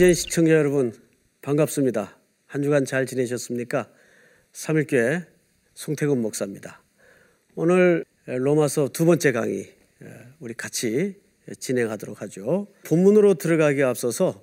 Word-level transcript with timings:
CGN 0.00 0.14
시청자 0.14 0.52
여러분 0.52 0.94
반갑습니다. 1.42 2.16
한 2.46 2.62
주간 2.62 2.86
잘 2.86 3.04
지내셨습니까? 3.04 3.86
3일교회 4.54 5.26
송태근 5.74 6.22
목사입니다. 6.22 6.82
오늘 7.54 8.06
로마서 8.24 8.88
두 8.88 9.04
번째 9.04 9.32
강의 9.32 9.70
우리 10.38 10.54
같이 10.54 11.16
진행하도록 11.58 12.22
하죠. 12.22 12.66
본문으로 12.86 13.34
들어가기 13.34 13.82
앞서서 13.82 14.42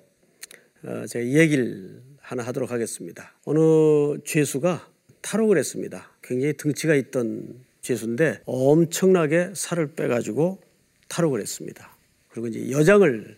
어, 0.84 1.06
제가 1.08 1.26
얘기를 1.26 2.02
하나 2.20 2.44
하도록 2.44 2.70
하겠습니다. 2.70 3.34
어느 3.44 3.58
죄수가 4.24 4.88
탈옥을 5.22 5.58
했습니다. 5.58 6.08
굉장히 6.22 6.52
등치가 6.52 6.94
있던 6.94 7.64
죄수인데 7.80 8.42
엄청나게 8.44 9.54
살을 9.56 9.94
빼가지고 9.96 10.60
탈옥을 11.08 11.40
했습니다. 11.40 11.96
그리고 12.28 12.46
이제 12.46 12.70
여장을 12.70 13.36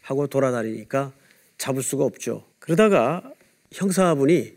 하고 0.00 0.26
돌아다니니까 0.26 1.19
잡을 1.60 1.82
수가 1.82 2.04
없죠. 2.06 2.42
그러다가 2.58 3.22
형사분이 3.70 4.54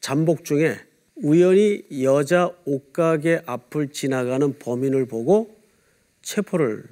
잠복 0.00 0.44
중에 0.44 0.76
우연히 1.16 1.82
여자 2.02 2.50
옷가게 2.66 3.40
앞을 3.46 3.88
지나가는 3.88 4.58
범인을 4.58 5.06
보고 5.06 5.56
체포를 6.20 6.84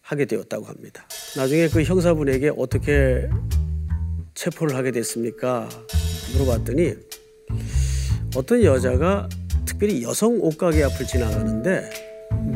하게 0.00 0.24
되었다고 0.24 0.64
합니다. 0.64 1.06
나중에 1.36 1.68
그 1.68 1.84
형사분에게 1.84 2.50
어떻게 2.56 3.30
체포를 4.34 4.74
하게 4.74 4.90
됐습니까? 4.90 5.68
물어봤더니 6.32 6.94
어떤 8.34 8.64
여자가 8.64 9.28
특별히 9.64 10.02
여성 10.02 10.36
옷가게 10.40 10.82
앞을 10.82 11.06
지나가는데 11.06 11.90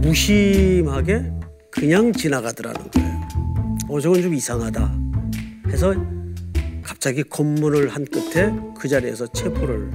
무심하게 0.02 1.30
그냥 1.70 2.12
지나가더라는 2.12 2.90
거예요. 2.90 3.28
어, 3.88 4.00
저건 4.00 4.20
좀 4.20 4.34
이상하다 4.34 4.98
해서 5.68 6.13
갑자기 7.04 7.22
검문을 7.22 7.88
한 7.88 8.06
끝에 8.06 8.50
그 8.78 8.88
자리에서 8.88 9.26
체포를 9.26 9.90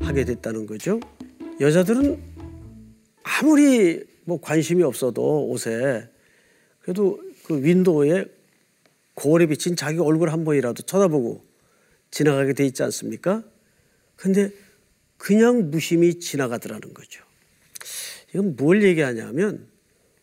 하게 0.00 0.24
됐다는 0.24 0.66
거죠. 0.66 0.98
여자들은 1.60 2.20
아무리 3.22 4.02
뭐 4.24 4.40
관심이 4.40 4.82
없어도 4.82 5.46
옷에 5.48 6.10
그래도 6.80 7.20
그 7.44 7.62
윈도우에 7.62 8.24
거울에 9.14 9.46
비친 9.46 9.76
자기 9.76 10.00
얼굴 10.00 10.30
한 10.30 10.42
번이라도 10.42 10.82
쳐다보고 10.82 11.46
지나가게 12.10 12.54
돼 12.54 12.66
있지 12.66 12.82
않습니까? 12.82 13.44
근데 14.16 14.50
그냥 15.18 15.70
무심히 15.70 16.18
지나가더라는 16.18 16.92
거죠. 16.92 17.22
이건 18.34 18.56
뭘 18.56 18.82
얘기하냐면 18.82 19.68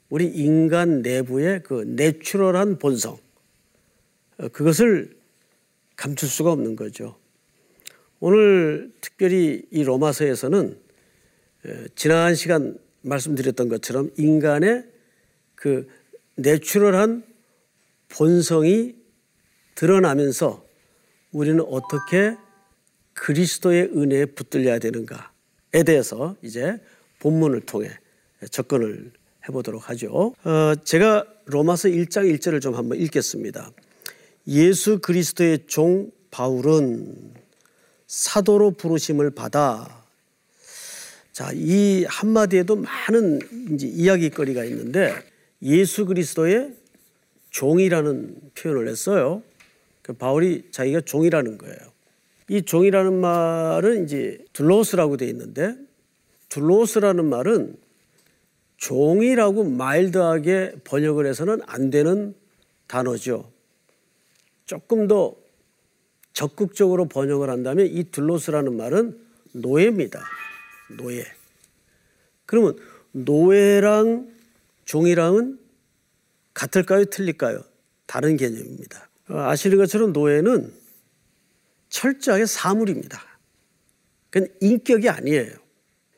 우리 0.09 0.25
인간 0.27 1.01
내부의 1.03 1.63
그 1.63 1.85
내추럴한 1.87 2.79
본성 2.79 3.17
어, 4.39 4.47
그것을 4.49 5.16
감출 5.97 6.29
수가 6.29 6.51
없는 6.53 6.77
거죠. 6.77 7.17
오늘 8.19 8.93
특별히 9.01 9.63
이 9.71 9.83
로마서에서는 9.83 10.79
지난 11.95 12.35
시간 12.35 12.77
말씀드렸던 13.01 13.67
것처럼 13.67 14.11
인간의 14.17 14.85
그 15.55 15.87
내추럴한 16.35 17.23
본성이 18.09 18.95
드러나면서 19.75 20.65
우리는 21.31 21.59
어떻게 21.61 22.35
그리스도의 23.13 23.89
은혜에 23.95 24.25
붙들려야 24.25 24.79
되는가에 24.79 25.83
대해서 25.85 26.35
이제 26.41 26.79
본문을 27.19 27.61
통해 27.61 27.89
접근을 28.51 29.11
해보도록 29.47 29.89
하죠. 29.89 30.33
어, 30.43 30.75
제가 30.83 31.25
로마서 31.45 31.89
1장 31.89 32.31
1절을 32.35 32.61
좀 32.61 32.75
한번 32.75 32.99
읽겠습니다. 32.99 33.71
예수 34.47 34.99
그리스도의 34.99 35.65
종 35.67 36.11
바울은 36.31 37.33
사도로 38.07 38.71
부르심을 38.71 39.31
받아 39.31 40.05
자, 41.33 41.51
이 41.53 42.03
한마디에도 42.07 42.77
많은 42.77 43.39
이제 43.73 43.85
이야기거리가 43.85 44.63
있는데 44.65 45.13
예수 45.61 46.05
그리스도의 46.05 46.73
종이라는 47.51 48.35
표현을 48.55 48.87
했어요. 48.87 49.43
그 50.01 50.13
바울이 50.13 50.69
자기가 50.71 51.01
종이라는 51.01 51.57
거예요. 51.57 51.77
이 52.49 52.63
종이라는 52.63 53.13
말은 53.13 54.05
이제 54.05 54.39
둘로스라고 54.53 55.17
되어 55.17 55.27
있는데 55.27 55.75
둘로스라는 56.49 57.25
말은 57.25 57.77
종이라고 58.77 59.63
마일드하게 59.65 60.77
번역을 60.85 61.25
해서는 61.27 61.59
안 61.65 61.89
되는 61.89 62.33
단어죠. 62.87 63.51
조금 64.67 65.07
더 65.07 65.35
적극적으로 66.33 67.07
번역을 67.07 67.49
한다면 67.49 67.87
이 67.87 68.03
둘로스라는 68.03 68.77
말은 68.77 69.19
노예입니다. 69.53 70.21
노예. 70.97 71.25
그러면 72.45 72.77
노예랑 73.13 74.29
종이랑은 74.85 75.57
같을까요? 76.53 77.05
틀릴까요? 77.05 77.63
다른 78.05 78.37
개념입니다. 78.37 79.09
어, 79.29 79.39
아시는 79.39 79.77
것처럼 79.77 80.13
노예는 80.13 80.71
철저하게 81.89 82.45
사물입니다. 82.45 83.21
그건 84.29 84.49
인격이 84.61 85.09
아니에요. 85.09 85.53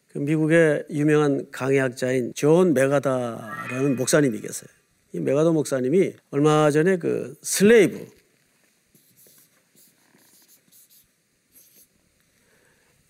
그 0.09 0.17
미국의 0.17 0.85
유명한 0.89 1.49
강해학자인 1.51 2.33
존 2.33 2.73
맥아더라는 2.73 3.95
목사님이 3.95 4.41
계세요. 4.41 4.69
이 5.13 5.19
맥아더 5.19 5.51
목사님이 5.51 6.13
얼마 6.31 6.69
전에 6.71 6.97
그 6.97 7.35
Slave 7.41 8.18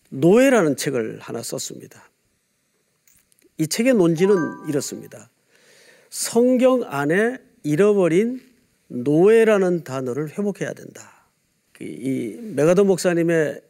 노예라는 0.10 0.76
책을 0.76 1.20
하나 1.20 1.42
썼습니다. 1.42 2.10
이 3.58 3.68
책의 3.68 3.94
논지는 3.94 4.36
이렇습니다. 4.68 5.30
성경 6.10 6.84
안에 6.84 7.38
잃어버린 7.64 8.42
노예라는 8.88 9.84
단어를 9.84 10.30
회복해야 10.30 10.74
된다. 10.74 11.26
이 11.82 12.38
메가더 12.42 12.84
목사님의 12.84 13.62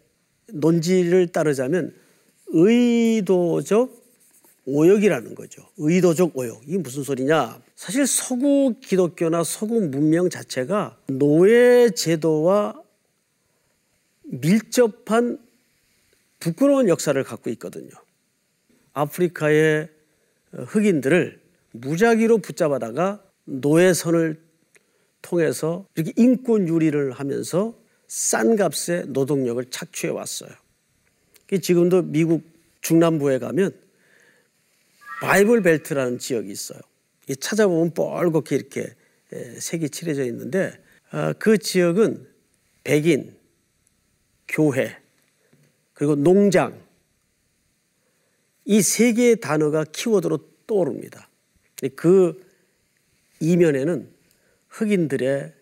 논지를 0.54 1.28
따르자면 1.28 1.94
의도적 2.48 4.00
오역이라는 4.66 5.36
거죠. 5.36 5.68
의도적 5.78 6.38
오역. 6.38 6.62
이게 6.68 6.78
무슨 6.78 7.04
소리냐? 7.04 7.62
사실 7.76 8.06
서구 8.06 8.76
기독교나 8.82 9.44
서구 9.44 9.82
문명 9.82 10.30
자체가 10.30 10.98
노예 11.08 11.90
제도와 11.90 12.80
밀접한 14.24 15.40
부끄러운 16.40 16.88
역사를 16.90 17.22
갖고 17.24 17.50
있거든요. 17.52 17.92
아프리카의 18.94 19.90
흑인들을 20.52 21.42
무작위로 21.72 22.40
붙잡아다가 22.40 23.24
노예선을 23.46 24.42
통해서 25.22 25.86
이렇게 25.96 26.14
인권 26.16 26.68
유리를 26.68 27.12
하면서 27.12 27.78
싼 28.08 28.56
값에 28.56 29.04
노동력을 29.08 29.64
착취해 29.70 30.12
왔어요. 30.12 30.50
지금도 31.62 32.04
미국 32.04 32.44
중남부에 32.82 33.40
가면 33.40 33.74
바이블 35.22 35.62
벨트라는 35.62 36.20
지역이 36.20 36.50
있어요. 36.50 36.80
찾아보면 37.40 37.94
뻘겋게 37.94 38.52
이렇게 38.56 38.96
색이 39.60 39.90
칠해져 39.90 40.24
있는데 40.26 40.82
아, 41.12 41.34
그 41.34 41.58
지역은 41.58 42.28
백인, 42.84 43.36
교회, 44.48 44.98
그리고 46.00 46.16
농장 46.16 46.82
이 48.64 48.82
세 48.82 49.12
개의 49.12 49.42
단어가 49.42 49.84
키워드로 49.84 50.40
떠오릅니다. 50.66 51.28
그 51.98 52.42
이면에는 53.42 54.10
흑인들의 54.70 55.54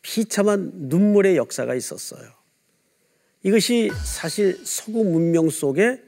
비참한 0.00 0.70
눈물의 0.74 1.36
역사가 1.36 1.74
있었어요. 1.74 2.26
이것이 3.42 3.90
사실 4.02 4.58
서구 4.64 5.04
문명 5.04 5.50
속에 5.50 6.02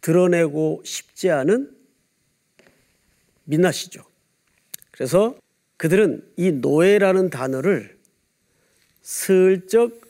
드러내고 0.00 0.80
싶지 0.86 1.30
않은 1.30 1.76
민낯이죠. 3.44 4.02
그래서 4.92 5.36
그들은 5.76 6.26
이 6.38 6.52
노예라는 6.52 7.28
단어를 7.28 7.98
슬쩍 9.02 10.00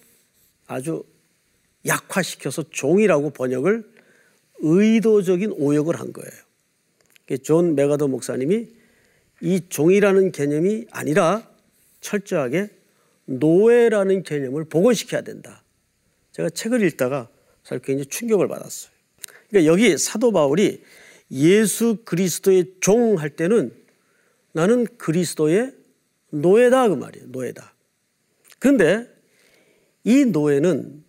아주 0.69 1.03
약화시켜서 1.87 2.65
종이라고 2.71 3.31
번역을 3.31 3.85
의도적인 4.59 5.53
오역을 5.53 5.99
한 5.99 6.13
거예요. 6.13 6.31
존 7.43 7.75
맥아더 7.75 8.09
목사님이 8.09 8.69
이 9.41 9.61
종이라는 9.69 10.33
개념이 10.33 10.87
아니라 10.91 11.49
철저하게 12.01 12.69
노예라는 13.27 14.23
개념을 14.23 14.65
복원시켜야 14.65 15.23
된다. 15.23 15.63
제가 16.33 16.51
책을 16.51 16.83
읽다가 16.83 17.29
사실 17.63 17.81
굉장히 17.83 18.07
충격을 18.07 18.49
받았어요. 18.49 18.93
그러니까 19.49 19.73
여기 19.73 19.97
사도 19.99 20.33
바울이 20.33 20.83
예수 21.31 21.99
그리스도의 22.05 22.75
종 22.81 23.17
할 23.17 23.31
때는 23.31 23.73
나는 24.53 24.87
그리스도의 24.99 25.73
노예다 26.31 26.89
그 26.89 26.95
말이에요. 26.95 27.27
노예다. 27.29 27.75
그런데 28.59 29.09
이 30.05 30.25
노예는 30.25 31.04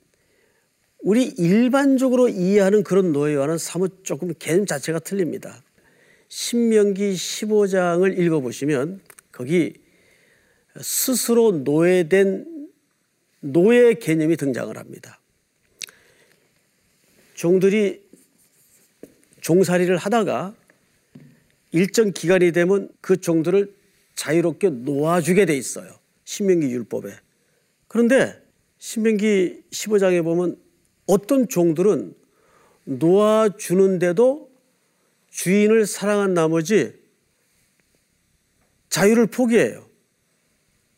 우리 1.06 1.26
일반적으로 1.26 2.30
이해하는 2.30 2.84
그런 2.84 3.12
노예와는 3.12 3.60
사뭇 3.60 4.04
조금 4.04 4.34
개념 4.40 4.66
자체가 4.66 4.98
틀립니다. 4.98 5.62
신명기 6.30 7.14
15장을 7.14 8.18
읽어보시면 8.18 9.02
거기 9.32 9.76
스스로 10.82 11.52
노예된 11.52 12.70
노예 13.42 13.94
개념이 13.94 14.36
등장을 14.36 14.76
합니다. 14.76 15.22
종들이 17.36 18.02
종살이를 19.42 19.98
하다가 19.98 20.56
일정 21.72 22.14
기간이 22.14 22.52
되면 22.52 22.90
그 23.02 23.22
종들을 23.22 23.72
자유롭게 24.16 24.72
놓아주게 24.72 25.46
돼 25.46 25.56
있어요. 25.56 26.00
신명기 26.24 26.66
율법에. 26.66 27.12
그런데 27.88 28.42
신명기 28.80 29.66
15장에 29.70 30.24
보면 30.24 30.65
어떤 31.06 31.48
종들은 31.48 32.16
놓아주는데도 32.86 34.50
주인을 35.30 35.86
사랑한 35.86 36.34
나머지 36.34 36.94
자유를 38.90 39.28
포기해요. 39.28 39.86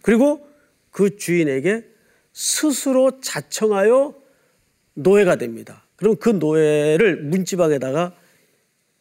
그리고 0.02 0.48
그 0.92 1.18
주인에게 1.18 1.86
스스로 2.34 3.20
자청하여 3.20 4.16
노예가 4.94 5.38
됩니다. 5.38 5.86
그럼 5.96 6.16
그 6.18 6.30
노예를 6.30 7.24
문지방에다가 7.24 8.16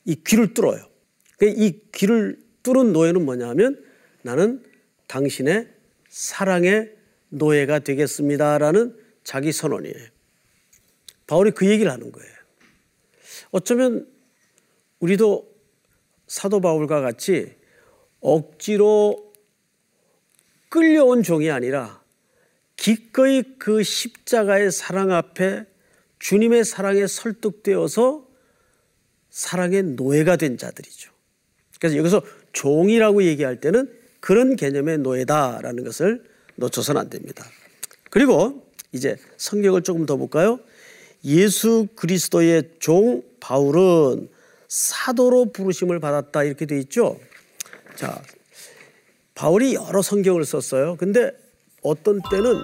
이 0.06 0.14
귀를 0.26 0.54
뚫어요. 0.54 0.86
이 1.42 1.78
귀를 1.92 2.38
뚫은 2.62 2.92
노예는 2.92 3.24
뭐냐 3.24 3.48
하면 3.50 3.84
나는 4.22 4.62
당신의 5.06 5.68
사랑의 6.08 6.94
노예가 7.28 7.80
되겠습니다라는 7.80 8.96
자기 9.22 9.52
선언이에요. 9.52 10.15
바울이 11.26 11.50
그 11.52 11.68
얘기를 11.68 11.90
하는 11.90 12.12
거예요. 12.12 12.32
어쩌면 13.50 14.06
우리도 15.00 15.54
사도 16.26 16.60
바울과 16.60 17.00
같이 17.00 17.54
억지로 18.20 19.32
끌려온 20.68 21.22
종이 21.22 21.50
아니라 21.50 22.02
기꺼이 22.76 23.42
그 23.58 23.82
십자가의 23.82 24.70
사랑 24.70 25.12
앞에 25.12 25.64
주님의 26.18 26.64
사랑에 26.64 27.06
설득되어서 27.06 28.26
사랑의 29.30 29.82
노예가 29.82 30.36
된 30.36 30.58
자들이죠. 30.58 31.12
그래서 31.78 31.96
여기서 31.96 32.22
종이라고 32.52 33.22
얘기할 33.24 33.60
때는 33.60 33.92
그런 34.20 34.56
개념의 34.56 34.98
노예다라는 34.98 35.84
것을 35.84 36.24
놓쳐서는 36.56 37.00
안 37.00 37.10
됩니다. 37.10 37.44
그리고 38.10 38.66
이제 38.92 39.16
성경을 39.36 39.82
조금 39.82 40.06
더 40.06 40.16
볼까요? 40.16 40.58
예수 41.26 41.88
그리스도의 41.96 42.70
종 42.78 43.22
바울은 43.40 44.28
사도로 44.68 45.52
부르심을 45.52 45.98
받았다 45.98 46.44
이렇게 46.44 46.66
돼 46.66 46.78
있죠. 46.80 47.18
자, 47.96 48.22
바울이 49.34 49.74
여러 49.74 50.02
성경을 50.02 50.44
썼어요. 50.44 50.96
근데 50.96 51.32
어떤 51.82 52.20
때는 52.30 52.62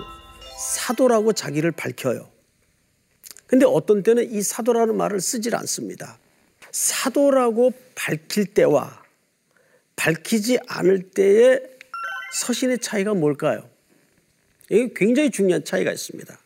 사도라고 0.59 1.33
자기를 1.33 1.73
밝혀요. 1.73 2.31
근데 3.47 3.67
어떤 3.67 4.03
때는 4.03 4.33
이 4.33 4.41
사도라는 4.41 4.97
말을 4.97 5.21
쓰질 5.21 5.55
않습니다. 5.57 6.19
사도라고 6.71 7.73
밝힐 7.95 8.47
때와 8.47 9.03
밝히지 9.97 10.59
않을 10.69 11.11
때의 11.11 11.61
서신의 12.33 12.79
차이가 12.79 13.13
뭘까요? 13.13 13.69
이게 14.71 14.91
굉장히 14.95 15.31
중요한 15.31 15.65
차이가 15.65 15.93
있습니다. 15.93 16.39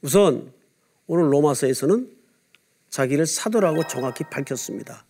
우선 0.00 0.52
오늘 1.08 1.32
로마서에서는 1.32 2.08
자기를 2.90 3.26
사도라고 3.26 3.86
정확히 3.86 4.24
밝혔습니다. 4.24 5.04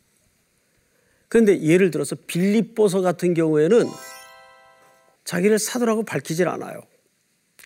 그런데 1.28 1.60
예를 1.60 1.90
들어서 1.90 2.16
빌립보서 2.26 3.02
같은 3.02 3.34
경우에는 3.34 3.84
자기를 5.24 5.58
사도라고 5.58 6.04
밝히질 6.04 6.48
않아요. 6.48 6.80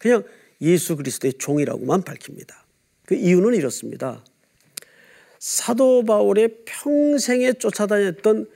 그냥 0.00 0.24
예수 0.60 0.96
그리스도의 0.96 1.34
종이라고만 1.34 2.02
밝힙니다. 2.02 2.64
그 3.04 3.14
이유는 3.14 3.54
이렇습니다. 3.54 4.24
사도 5.38 6.04
바울의 6.04 6.64
평생에 6.64 7.52
쫓아다녔던 7.54 8.48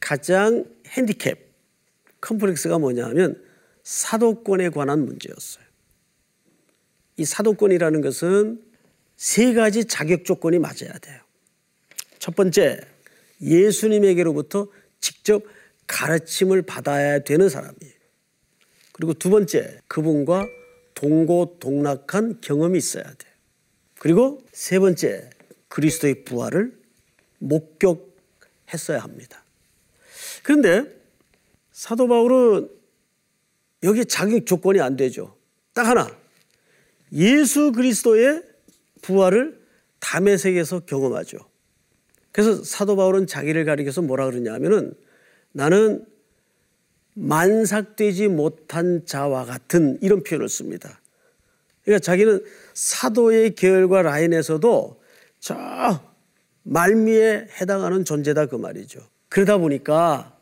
가장 0.00 0.64
핸디캡, 0.86 1.34
컴플렉스가 2.20 2.78
뭐냐 2.78 3.04
하면 3.06 3.42
사도권에 3.82 4.70
관한 4.70 5.04
문제였어요. 5.04 5.64
이 7.16 7.24
사도권이라는 7.24 8.00
것은 8.00 8.67
세 9.18 9.52
가지 9.52 9.84
자격 9.84 10.24
조건이 10.24 10.60
맞아야 10.60 10.96
돼요. 11.02 11.20
첫 12.20 12.36
번째, 12.36 12.80
예수님에게로부터 13.42 14.68
직접 15.00 15.42
가르침을 15.88 16.62
받아야 16.62 17.18
되는 17.18 17.48
사람이에요. 17.48 17.94
그리고 18.92 19.14
두 19.14 19.28
번째, 19.28 19.80
그분과 19.88 20.46
동고동락한 20.94 22.40
경험이 22.40 22.78
있어야 22.78 23.02
돼요. 23.02 23.32
그리고 23.98 24.40
세 24.52 24.78
번째, 24.78 25.30
그리스도의 25.66 26.24
부활을 26.24 26.78
목격했어야 27.38 29.00
합니다. 29.00 29.44
그런데 30.44 30.84
사도 31.72 32.06
바울은 32.06 32.70
여기 33.82 34.04
자격 34.04 34.46
조건이 34.46 34.80
안 34.80 34.96
되죠. 34.96 35.36
딱 35.72 35.86
하나. 35.86 36.08
예수 37.12 37.72
그리스도의 37.72 38.47
부활을 39.02 39.60
담에색에서 40.00 40.80
경험하죠. 40.80 41.38
그래서 42.32 42.62
사도 42.62 42.96
바울은 42.96 43.26
자기를 43.26 43.64
가리켜서 43.64 44.02
뭐라 44.02 44.26
그러냐 44.26 44.52
하면은 44.54 44.94
나는 45.52 46.04
만삭되지 47.14 48.28
못한 48.28 49.04
자와 49.04 49.44
같은 49.44 49.98
이런 50.02 50.22
표현을 50.22 50.48
씁니다. 50.48 51.00
그러니까 51.82 52.04
자기는 52.04 52.44
사도의 52.74 53.54
계열과 53.54 54.02
라인에서도 54.02 55.00
저 55.40 56.00
말미에 56.62 57.48
해당하는 57.60 58.04
존재다 58.04 58.46
그 58.46 58.56
말이죠. 58.56 59.00
그러다 59.28 59.58
보니까 59.58 60.36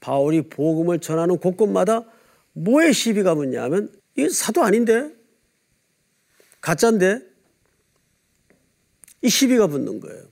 바울이 0.00 0.42
복음을 0.42 1.00
전하는 1.00 1.38
곳곳마다 1.38 2.04
뭐에 2.52 2.92
시비가 2.92 3.34
붙냐면 3.34 3.90
이 4.16 4.28
사도 4.28 4.62
아닌데 4.62 5.10
가짜인데 6.60 7.29
이 9.22 9.28
시비가 9.28 9.66
붙는 9.66 10.00
거예요. 10.00 10.22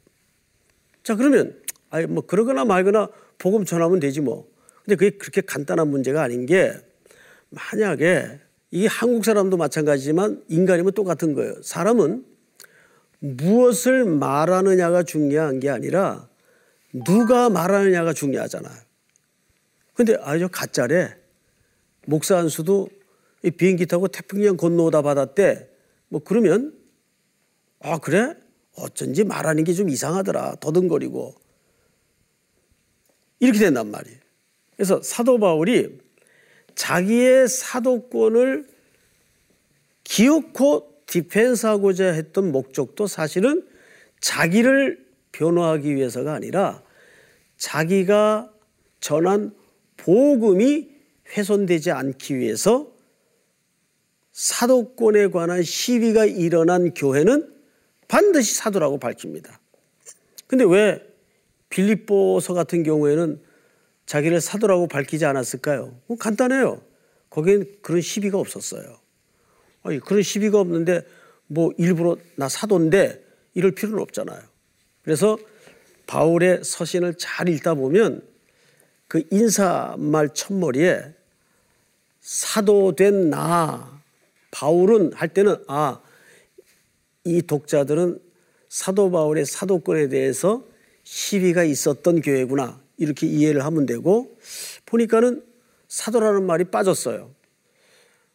자 1.02 1.14
그러면 1.14 1.60
아니 1.90 2.06
뭐 2.06 2.24
그러거나 2.26 2.64
말거나 2.64 3.08
복음 3.38 3.64
전하면 3.64 4.00
되지 4.00 4.20
뭐. 4.20 4.48
근데 4.84 4.96
그게 4.96 5.16
그렇게 5.16 5.40
간단한 5.40 5.88
문제가 5.88 6.22
아닌 6.22 6.46
게 6.46 6.72
만약에 7.50 8.40
이게 8.70 8.86
한국 8.86 9.24
사람도 9.24 9.56
마찬가지지만 9.56 10.42
인간이면 10.48 10.92
똑같은 10.92 11.34
거예요. 11.34 11.62
사람은 11.62 12.24
무엇을 13.20 14.04
말하느냐가 14.04 15.02
중요한 15.02 15.60
게 15.60 15.70
아니라 15.70 16.28
누가 17.04 17.48
말하느냐가 17.50 18.12
중요하잖아요. 18.12 18.76
근데 19.94 20.16
아주 20.20 20.48
가짜래. 20.50 21.16
목사 22.06 22.36
한 22.36 22.48
수도 22.48 22.88
비행기 23.56 23.86
타고 23.86 24.08
태평양 24.08 24.56
건너오다 24.56 25.02
받았대. 25.02 25.68
뭐 26.08 26.20
그러면 26.24 26.72
아 27.80 27.98
그래? 27.98 28.34
어쩐지 28.78 29.24
말하는 29.24 29.64
게 29.64 29.72
좀 29.74 29.88
이상하더라. 29.88 30.56
더듬거리고. 30.60 31.34
이렇게 33.40 33.58
된단 33.58 33.90
말이에요. 33.90 34.18
그래서 34.76 35.02
사도 35.02 35.38
바울이 35.38 35.98
자기의 36.74 37.48
사도권을 37.48 38.68
기어코 40.04 41.02
디펜스하고자 41.06 42.12
했던 42.12 42.52
목적도 42.52 43.06
사실은 43.06 43.66
자기를 44.20 45.06
변호하기 45.32 45.94
위해서가 45.94 46.34
아니라 46.34 46.82
자기가 47.56 48.52
전한 49.00 49.54
복음이 49.96 50.88
훼손되지 51.36 51.90
않기 51.90 52.36
위해서 52.36 52.92
사도권에 54.32 55.28
관한 55.28 55.62
시비가 55.62 56.24
일어난 56.24 56.94
교회는 56.94 57.57
반드시 58.08 58.54
사도라고 58.54 58.98
밝힙니다. 58.98 59.60
근데 60.46 60.64
왜 60.64 61.06
빌립보서 61.68 62.54
같은 62.54 62.82
경우에는 62.82 63.40
자기를 64.06 64.40
사도라고 64.40 64.88
밝히지 64.88 65.26
않았을까요? 65.26 65.94
뭐 66.06 66.16
간단해요. 66.16 66.80
거기엔 67.28 67.66
그런 67.82 68.00
시비가 68.00 68.38
없었어요. 68.38 68.98
아니, 69.82 70.00
그런 70.00 70.22
시비가 70.22 70.58
없는데 70.58 71.02
뭐 71.46 71.70
일부러 71.76 72.16
나 72.36 72.48
사도인데 72.48 73.22
이럴 73.54 73.72
필요는 73.72 74.00
없잖아요. 74.00 74.40
그래서 75.02 75.38
바울의 76.06 76.64
서신을 76.64 77.14
잘 77.18 77.48
읽다 77.48 77.74
보면 77.74 78.26
그 79.08 79.22
인사말 79.30 80.32
첫머리에 80.34 81.14
사도된 82.20 83.30
나 83.30 84.00
바울은 84.50 85.12
할 85.12 85.28
때는 85.28 85.56
아, 85.66 86.00
이 87.28 87.42
독자들은 87.42 88.18
사도 88.68 89.10
바울의 89.10 89.44
사도권에 89.44 90.08
대해서 90.08 90.64
시비가 91.04 91.64
있었던 91.64 92.22
교회구나. 92.22 92.80
이렇게 92.96 93.26
이해를 93.26 93.64
하면 93.64 93.86
되고 93.86 94.36
보니까는 94.86 95.42
사도라는 95.88 96.44
말이 96.44 96.64
빠졌어요. 96.64 97.30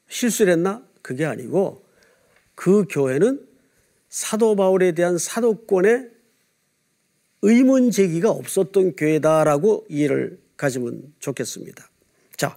실수를 0.07 0.53
했나? 0.53 0.83
그게 1.01 1.25
아니고 1.25 1.83
그 2.55 2.85
교회는 2.89 3.45
사도 4.09 4.55
바울에 4.55 4.93
대한 4.93 5.17
사도권에 5.17 6.07
의문 7.41 7.91
제기가 7.91 8.29
없었던 8.31 8.95
교회다라고 8.95 9.85
이해를 9.89 10.39
가지면 10.55 11.13
좋겠습니다. 11.19 11.89
자, 12.37 12.55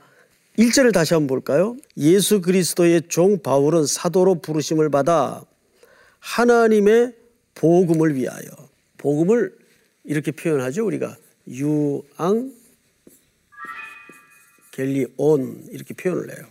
1절을 0.59 0.93
다시 0.93 1.14
한번 1.14 1.26
볼까요? 1.26 1.76
예수 1.97 2.40
그리스도의 2.40 3.02
종 3.09 3.43
바울은 3.43 3.87
사도로 3.87 4.37
부르심을 4.37 4.90
받아 4.90 5.45
하나님의 6.26 7.14
복음을 7.54 8.16
위하여 8.16 8.47
복음을 8.99 9.56
이렇게 10.02 10.33
표현하죠. 10.33 10.85
우리가 10.85 11.16
유앙 11.49 12.52
겔리온 14.73 15.68
이렇게 15.71 15.95
표현을 15.95 16.37
해요. 16.37 16.47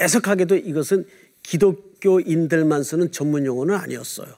애석하게도 0.00 0.56
이것은 0.56 1.06
기독교인들만 1.42 2.82
쓰는 2.82 3.12
전문 3.12 3.46
용어는 3.46 3.74
아니었어요. 3.76 4.34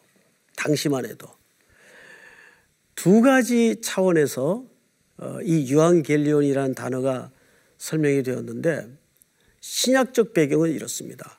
당시만 0.56 1.06
해도. 1.06 1.28
두 2.94 3.22
가지 3.22 3.80
차원에서 3.80 4.64
어, 5.16 5.38
이 5.42 5.72
유앙겔리온이라는 5.72 6.74
단어가 6.74 7.30
설명이 7.78 8.22
되었는데 8.22 8.86
신약적 9.60 10.34
배경은 10.34 10.70
이렇습니다. 10.72 11.38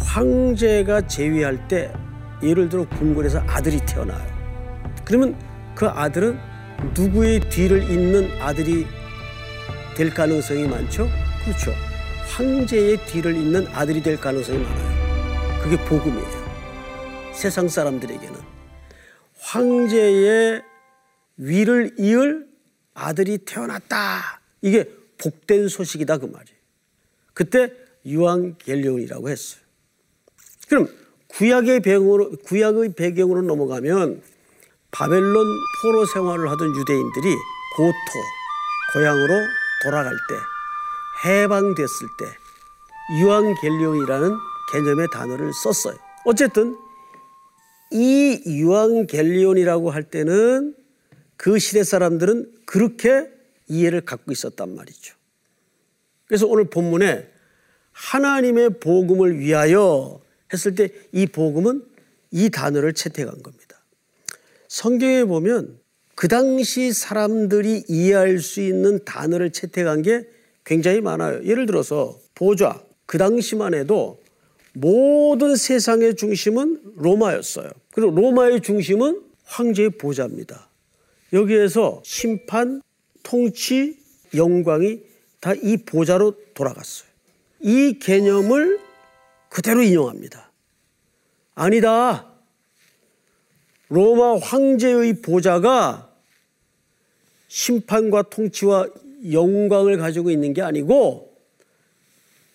황제가 0.00 1.06
재위할 1.06 1.68
때 1.68 1.92
예를 2.42 2.68
들어 2.68 2.88
궁궐에서 2.88 3.40
아들이 3.46 3.78
태어나요. 3.84 4.26
그러면 5.04 5.38
그 5.74 5.86
아들은 5.86 6.38
누구의 6.94 7.40
뒤를 7.50 7.82
잇는 7.90 8.40
아들이 8.40 8.86
될 9.96 10.14
가능성이 10.14 10.68
많죠? 10.68 11.08
그렇죠. 11.44 11.72
황제의 12.28 13.04
뒤를 13.06 13.34
잇는 13.34 13.66
아들이 13.68 14.02
될 14.02 14.20
가능성이 14.20 14.58
많아요. 14.58 15.60
그게 15.62 15.76
복음이에요. 15.86 16.48
세상 17.32 17.68
사람들에게는. 17.68 18.40
황제의 19.40 20.62
위를 21.36 21.94
이을 21.98 22.46
아들이 22.94 23.38
태어났다. 23.38 24.40
이게 24.62 24.88
복된 25.18 25.68
소식이다 25.68 26.18
그 26.18 26.26
말이에요. 26.26 26.58
그때 27.34 27.72
유황 28.06 28.56
겔리온이라고 28.58 29.28
했어요. 29.28 29.67
그럼 30.68 30.88
구약의 31.28 31.80
배경으로 31.80 32.30
구약의 32.44 32.94
배경으로 32.94 33.42
넘어가면 33.42 34.22
바벨론 34.90 35.46
포로 35.82 36.06
생활을 36.06 36.50
하던 36.50 36.74
유대인들이 36.76 37.34
고토 37.76 37.92
고향으로 38.94 39.34
돌아갈 39.82 40.12
때 40.12 41.28
해방됐을 41.28 42.08
때 42.18 42.26
유황겔리온이라는 43.20 44.36
개념의 44.72 45.08
단어를 45.12 45.52
썼어요. 45.52 45.96
어쨌든 46.24 46.76
이 47.90 48.42
유황겔리온이라고 48.46 49.90
할 49.90 50.04
때는 50.04 50.74
그 51.36 51.58
시대 51.58 51.84
사람들은 51.84 52.52
그렇게 52.66 53.30
이해를 53.68 54.02
갖고 54.02 54.32
있었단 54.32 54.74
말이죠. 54.74 55.14
그래서 56.26 56.46
오늘 56.46 56.68
본문에 56.68 57.30
하나님의 57.92 58.80
복음을 58.80 59.38
위하여 59.38 60.20
했을 60.52 60.74
때 60.74 60.90
이 61.12 61.26
복음은 61.26 61.82
이 62.30 62.50
단어를 62.50 62.92
채택한 62.92 63.42
겁니다. 63.42 63.76
성경에 64.68 65.24
보면 65.24 65.78
그 66.14 66.28
당시 66.28 66.92
사람들이 66.92 67.84
이해할 67.88 68.38
수 68.40 68.60
있는 68.60 69.04
단어를 69.04 69.50
채택한 69.52 70.02
게 70.02 70.26
굉장히 70.64 71.00
많아요. 71.00 71.44
예를 71.44 71.66
들어서 71.66 72.18
보좌. 72.34 72.82
그 73.06 73.16
당시만 73.16 73.72
해도 73.74 74.20
모든 74.74 75.56
세상의 75.56 76.16
중심은 76.16 76.82
로마였어요. 76.96 77.70
그리고 77.92 78.10
로마의 78.12 78.60
중심은 78.60 79.22
황제의 79.44 79.90
보좌입니다. 79.90 80.68
여기에서 81.32 82.02
심판, 82.04 82.82
통치, 83.22 83.98
영광이 84.34 85.00
다 85.40 85.54
이 85.54 85.78
보좌로 85.78 86.34
돌아갔어요. 86.54 87.08
이 87.60 87.98
개념을 87.98 88.78
그대로 89.48 89.82
인용합니다. 89.82 90.50
아니다. 91.54 92.32
로마 93.88 94.38
황제의 94.38 95.22
보좌가 95.22 96.12
심판과 97.48 98.22
통치와 98.30 98.86
영광을 99.32 99.96
가지고 99.96 100.30
있는 100.30 100.52
게 100.52 100.62
아니고 100.62 101.36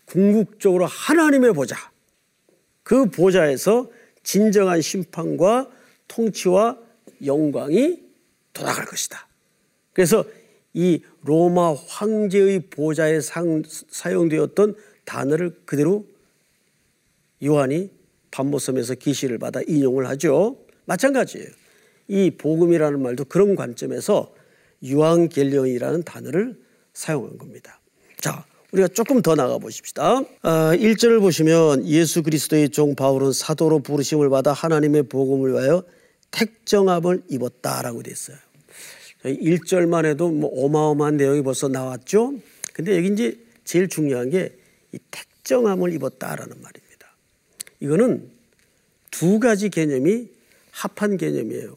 궁극적으로 0.06 0.86
하나님의 0.86 1.54
보좌. 1.54 1.76
그 2.84 3.10
보좌에서 3.10 3.90
진정한 4.22 4.82
심판과 4.82 5.70
통치와 6.08 6.78
영광이 7.26 8.04
돌아갈 8.54 8.86
것이다. 8.86 9.28
그래서 9.94 10.24
이 10.74 11.02
로마 11.24 11.74
황제의 11.74 12.68
보좌에 12.70 13.22
상, 13.22 13.64
사용되었던 13.66 14.76
단어를 15.06 15.62
그대로 15.66 16.06
요한이 17.44 17.92
반모섬에서 18.32 18.96
계시를 18.96 19.38
받아 19.38 19.62
인용을 19.68 20.08
하죠. 20.10 20.58
마찬가지예요. 20.86 21.48
이 22.08 22.32
복음이라는 22.32 23.02
말도 23.02 23.26
그런 23.26 23.56
관점에서 23.56 24.34
유앙겔리온이라는 24.84 26.04
단어를 26.04 26.58
사용한 26.94 27.38
겁니다. 27.38 27.80
자, 28.20 28.46
우리가 28.72 28.88
조금 28.90 29.22
더 29.22 29.36
나가 29.36 29.58
보십시다. 29.58 30.24
아, 30.42 30.76
1절을 30.76 31.22
보시면 31.22 31.86
예수 31.88 32.24
그리스도의 32.24 32.70
종 32.70 32.96
바울은 32.96 33.32
사도로 33.32 33.80
부르심을 33.80 34.30
받아 34.30 34.52
하나님의 34.52 35.04
복음을 35.04 35.52
위하여 35.54 35.84
택정함을 36.32 37.24
입었다라고 37.30 38.04
됐어요. 38.04 38.38
1절만 39.24 40.06
해도 40.06 40.30
뭐 40.30 40.66
어마어마한 40.66 41.18
내용이 41.18 41.44
벌써 41.44 41.70
나왔죠. 41.70 42.34
근데 42.74 42.98
여기 42.98 43.08
이제 43.14 43.38
제일 43.64 43.88
중요한 43.88 44.30
게 44.30 44.64
이 44.94 45.00
택정함을 45.12 45.92
입었다라는 45.94 46.62
말입니다. 46.62 46.83
이거는 47.84 48.32
두 49.12 49.40
가지 49.40 49.68
개념이 49.70 50.30
합한 50.72 51.18
개념이에요. 51.18 51.76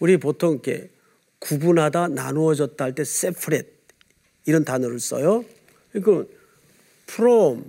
우리 0.00 0.16
보통 0.16 0.54
이렇게 0.54 0.90
구분하다 1.38 2.08
나누어졌다 2.08 2.84
할때 2.84 3.04
세프렛 3.04 3.68
이런 4.46 4.64
단어를 4.64 4.98
써요. 4.98 5.44
그러니까 5.92 6.28
from 7.08 7.64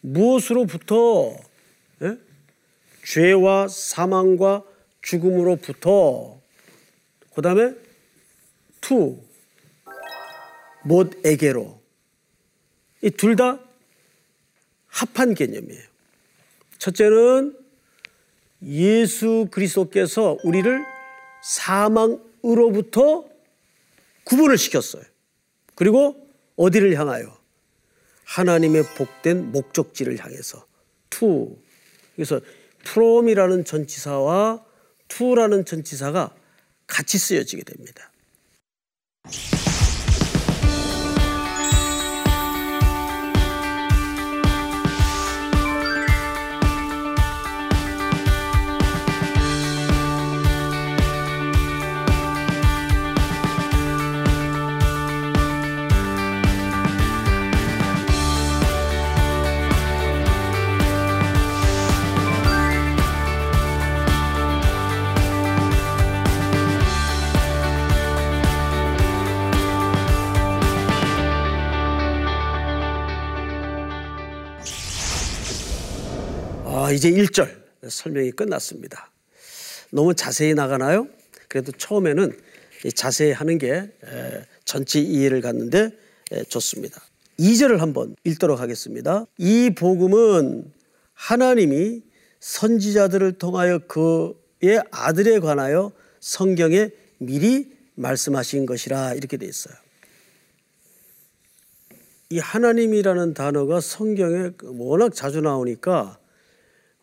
무엇으로부터 0.00 1.36
예? 2.02 2.16
죄와 3.04 3.66
사망과 3.66 4.62
죽음으로부터 5.02 6.40
그 7.34 7.42
다음에 7.42 7.74
to 8.80 9.20
못에게로 10.84 11.82
이 13.02 13.10
둘 13.10 13.34
다 13.34 13.67
합한 14.98 15.34
개념이에요. 15.34 15.82
첫째는 16.78 17.56
예수 18.62 19.46
그리스도께서 19.50 20.36
우리를 20.42 20.84
사망으로부터 21.42 23.28
구분을 24.24 24.58
시켰어요. 24.58 25.02
그리고 25.74 26.28
어디를 26.56 26.98
향하여? 26.98 27.38
하나님의 28.24 28.82
복된 28.96 29.52
목적지를 29.52 30.18
향해서 30.18 30.66
to. 31.08 31.56
그래서 32.14 32.40
from이라는 32.84 33.64
전치사와 33.64 34.64
to라는 35.06 35.64
전치사가 35.64 36.34
같이 36.86 37.18
쓰여지게 37.18 37.62
됩니다. 37.62 38.10
이제 76.98 77.12
1절 77.12 77.48
설명이 77.88 78.32
끝났습니다. 78.32 79.12
너무 79.90 80.14
자세히 80.14 80.52
나가나요? 80.52 81.06
그래도 81.46 81.70
처음에는 81.70 82.36
자세히 82.96 83.30
하는 83.30 83.56
게 83.58 83.88
전체 84.64 84.98
이해를 84.98 85.40
갖는데 85.40 85.92
좋습니다. 86.48 87.00
2절을 87.38 87.78
한번 87.78 88.16
읽도록 88.24 88.58
하겠습니다. 88.58 89.26
이 89.38 89.70
복음은 89.78 90.72
하나님이 91.14 92.02
선지자들을 92.40 93.38
통하여 93.38 93.78
그의 93.78 94.82
아들에 94.90 95.38
관하여 95.38 95.92
성경에 96.18 96.90
미리 97.18 97.70
말씀하신 97.94 98.66
것이라 98.66 99.14
이렇게 99.14 99.36
돼 99.36 99.46
있어요. 99.46 99.76
이 102.30 102.40
하나님이라는 102.40 103.34
단어가 103.34 103.80
성경에 103.80 104.50
워낙 104.64 105.14
자주 105.14 105.40
나오니까 105.40 106.18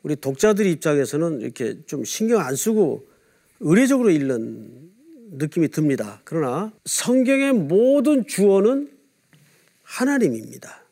우리 0.05 0.15
독자들 0.15 0.67
입장에서는 0.67 1.41
이렇게 1.41 1.83
좀 1.87 2.03
신경 2.03 2.39
안 2.39 2.55
쓰고 2.55 3.07
의례적으로 3.59 4.11
읽는 4.11 4.91
느낌이 5.31 5.69
듭니다. 5.69 6.21
그러나 6.23 6.71
성경의 6.85 7.53
모든 7.53 8.27
주어는 8.27 8.91
하나님입니다. 9.81 10.85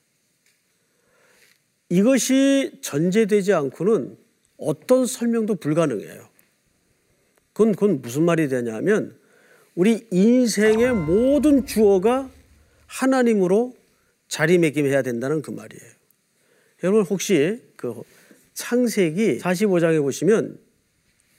이것이 1.89 2.79
전제되지 2.81 3.53
않고는 3.53 4.17
어떤 4.57 5.05
설명도 5.05 5.57
불가능해요. 5.57 6.27
그건, 7.53 7.73
그건 7.73 8.01
무슨 8.01 8.23
말이 8.23 8.47
되냐면 8.47 9.15
우리 9.75 10.07
인생의 10.09 10.91
모든 10.95 11.67
주어가 11.67 12.31
하나님으로 12.87 13.75
자리매김해야 14.27 15.03
된다는 15.03 15.43
그 15.43 15.51
말이에요. 15.51 15.91
여러분 16.83 17.03
혹시 17.03 17.61
그 17.75 18.01
창세기 18.53 19.39
45장에 19.39 20.01
보시면 20.01 20.57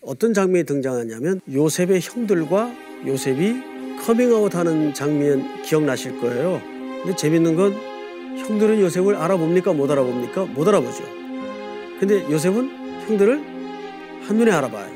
어떤 0.01 0.35
장면이 0.35 0.65
등장하냐면 0.65 1.41
요셉의 1.51 2.01
형들과 2.01 2.75
요셉이 3.07 3.99
커밍아웃 4.05 4.55
하는 4.55 4.93
장면 4.93 5.63
기억나실 5.63 6.21
거예요. 6.21 6.61
근데 7.03 7.17
재밌는 7.17 7.55
건 7.55 7.73
형들은 8.39 8.81
요셉을 8.81 9.15
알아봅니까? 9.17 9.73
못 9.73 9.91
알아봅니까? 9.91 10.47
못 10.47 10.67
알아보죠. 10.69 11.05
근데 12.01 12.31
요셉은 12.31 13.07
형들을 13.07 13.39
한눈에 14.27 14.51
알아봐요. 14.51 14.93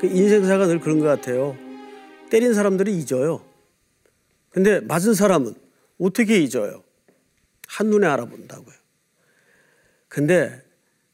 그 0.00 0.06
인생사가 0.06 0.66
늘 0.66 0.80
그런 0.80 1.00
것 1.00 1.06
같아요. 1.06 1.56
때린 2.30 2.54
사람들이 2.54 2.96
잊어요. 2.96 3.44
근데 4.50 4.80
맞은 4.80 5.14
사람은 5.14 5.54
어떻게 5.98 6.38
잊어요? 6.38 6.82
한눈에 7.66 8.06
알아본다고요. 8.06 8.76
근데 10.08 10.62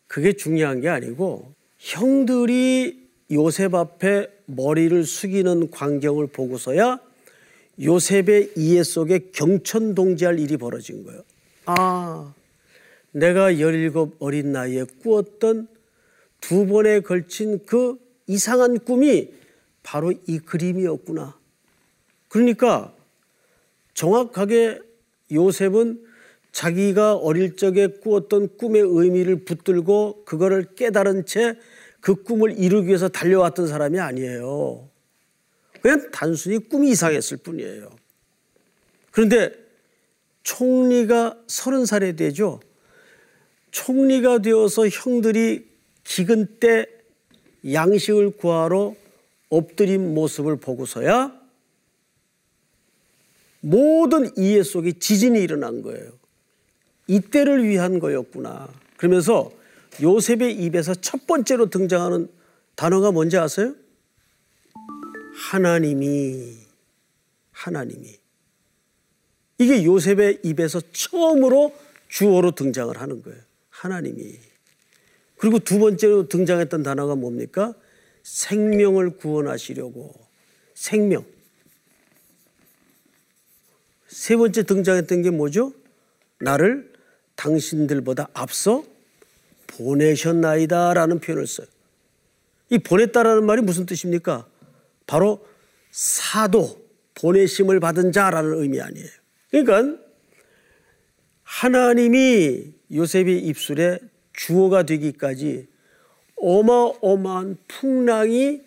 그게 0.07 0.33
중요한 0.33 0.81
게 0.81 0.89
아니고 0.89 1.53
형들이 1.79 3.07
요셉 3.33 3.75
앞에 3.75 4.29
머리를 4.47 5.05
숙이는 5.05 5.71
광경을 5.71 6.29
보고서야 6.29 7.01
요셉의 7.83 8.53
이해 8.57 8.83
속에 8.83 9.31
경천동지할 9.33 10.39
일이 10.39 10.57
벌어진 10.57 11.05
거예요. 11.05 11.23
아, 11.67 12.33
내가 13.13 13.59
열일곱 13.59 14.17
어린 14.21 14.53
나이에 14.53 14.85
꾸었던 15.03 15.69
두 16.41 16.67
번에 16.67 17.01
걸친 17.01 17.65
그 17.67 17.99
이상한 18.27 18.79
꿈이 18.79 19.31
바로 19.83 20.13
이 20.27 20.39
그림이었구나. 20.39 21.37
그러니까 22.29 22.95
정확하게 23.95 24.81
요셉은 25.33 26.06
자기가 26.57 27.17
어릴 27.17 27.57
적에 27.57 27.87
꾸었던 27.87 28.57
꿈의 28.57 28.81
의미를 28.83 29.45
붙들고 29.45 30.25
그거를 30.25 30.75
깨달은 30.75 31.27
채 31.27 31.57
그 32.07 32.15
꿈을 32.15 32.57
이루기 32.57 32.87
위해서 32.87 33.09
달려왔던 33.09 33.67
사람이 33.67 33.99
아니에요. 33.99 34.89
그냥 35.83 36.09
단순히 36.13 36.59
꿈이 36.59 36.91
이상했을 36.91 37.39
뿐이에요. 37.39 37.91
그런데 39.11 39.51
총리가 40.45 41.37
서른 41.49 41.85
살이 41.85 42.15
되죠. 42.15 42.61
총리가 43.73 44.39
되어서 44.39 44.87
형들이 44.87 45.69
기근 46.05 46.61
때 46.61 46.87
양식을 47.73 48.37
구하러 48.37 48.95
엎드린 49.49 50.15
모습을 50.15 50.55
보고서야 50.61 51.37
모든 53.59 54.31
이해 54.39 54.63
속에 54.63 54.93
지진이 54.93 55.41
일어난 55.41 55.83
거예요. 55.83 56.13
이때를 57.07 57.65
위한 57.65 57.99
거였구나. 57.99 58.69
그러면서 58.97 59.53
요셉의 60.03 60.55
입에서 60.57 60.95
첫 60.95 61.27
번째로 61.27 61.71
등장하는 61.71 62.29
단어가 62.75 63.11
뭔지 63.11 63.39
아세요? 63.39 63.75
하나님이, 65.51 66.57
하나님이. 67.53 68.19
이게 69.59 69.85
요셉의 69.85 70.41
입에서 70.43 70.81
처음으로 70.93 71.75
주어로 72.09 72.53
등장을 72.53 72.97
하는 73.01 73.23
거예요. 73.23 73.41
하나님이. 73.71 74.39
그리고 75.37 75.59
두 75.59 75.79
번째로 75.79 76.29
등장했던 76.29 76.83
단어가 76.83 77.15
뭡니까? 77.15 77.75
생명을 78.23 79.17
구원하시려고. 79.17 80.15
생명. 80.75 81.25
세 84.09 84.37
번째 84.37 84.63
등장했던 84.63 85.23
게 85.23 85.31
뭐죠? 85.31 85.73
나를 86.41 86.96
당신들보다 87.37 88.29
앞서 88.35 88.85
보내셨나이다 89.67 90.95
라는 90.95 91.21
표현을 91.21 91.47
써요. 91.47 91.67
이 92.71 92.79
보냈다라는 92.79 93.45
말이 93.45 93.63
무슨 93.63 93.87
뜻입니까? 93.87 94.47
바로 95.07 95.47
사도, 95.91 96.85
보내심을 97.15 97.81
받은 97.81 98.13
자라는 98.13 98.61
의미 98.61 98.81
아니에요. 98.81 99.09
그러니까 99.51 100.03
하나님이 101.43 102.75
요셉의 102.93 103.39
입술에 103.47 103.99
주어가 104.33 104.83
되기까지 104.83 105.69
어마어마한 106.37 107.57
풍랑이 107.69 108.61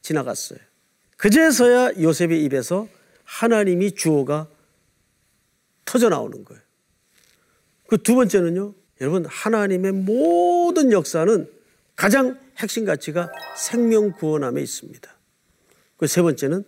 지나갔어요. 0.00 0.58
그제서야 1.16 2.00
요셉의 2.00 2.42
입에서 2.44 2.88
하나님이 3.24 3.92
주어가 3.92 4.48
터져 5.84 6.08
나오는 6.08 6.44
거예요. 6.44 6.63
그 7.86 7.98
두 7.98 8.14
번째는요, 8.14 8.74
여러분, 9.00 9.24
하나님의 9.26 9.92
모든 9.92 10.92
역사는 10.92 11.50
가장 11.96 12.38
핵심 12.58 12.84
가치가 12.84 13.30
생명 13.56 14.12
구원함에 14.12 14.60
있습니다. 14.62 15.12
그 15.96 16.06
세 16.06 16.22
번째는 16.22 16.64